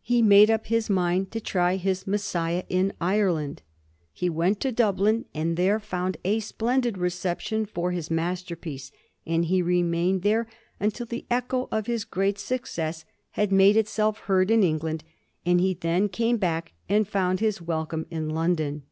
He 0.00 0.22
made 0.22 0.50
up 0.50 0.68
his 0.68 0.88
mind 0.88 1.30
to 1.32 1.42
try 1.42 1.76
his" 1.76 2.06
Messiah" 2.06 2.62
in 2.78 2.94
Ireland. 3.02 3.60
He 4.14 4.30
went 4.30 4.60
to 4.60 4.72
Dub 4.72 4.98
lin, 4.98 5.26
and 5.34 5.58
there 5.58 5.78
found 5.78 6.16
a 6.24 6.40
splendid 6.40 6.96
reception 6.96 7.66
for 7.66 7.90
his 7.92 8.10
master 8.10 8.56
piece, 8.56 8.90
and 9.26 9.44
he 9.44 9.60
remained 9.60 10.22
there 10.22 10.46
until 10.80 11.04
the 11.04 11.26
echo 11.30 11.68
of 11.70 11.86
his 11.86 12.06
great 12.06 12.38
success 12.38 13.04
had 13.32 13.52
made 13.52 13.76
itself 13.76 14.20
heard 14.20 14.50
in 14.50 14.62
England, 14.64 15.04
and 15.44 15.60
he 15.60 15.74
then 15.74 16.08
came 16.08 16.38
back 16.38 16.72
and 16.88 17.06
found 17.06 17.40
his 17.40 17.60
welcome 17.60 18.06
in 18.10 18.30
London. 18.30 18.84